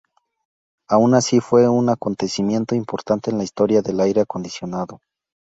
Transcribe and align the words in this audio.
Aun 0.89 1.13
así 1.13 1.41
fue 1.41 1.69
un 1.69 1.89
acontecimiento 1.89 2.73
importante 2.73 3.29
en 3.29 3.37
la 3.37 3.43
historia 3.43 3.83
del 3.83 3.99
aire 3.99 4.21
acondicionado. 4.21 4.99